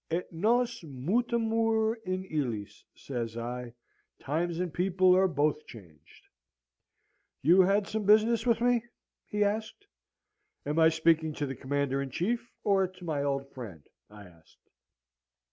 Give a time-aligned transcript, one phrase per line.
[0.09, 3.75] "'Et nos mutamur in illis,' says I.
[4.17, 6.27] 'Times and people are both changed.'
[7.43, 8.83] "'You had some business with me?'
[9.27, 9.85] he asked.
[10.65, 14.71] "'Am I speaking to the Commander in Chief or to my old friend?' I asked.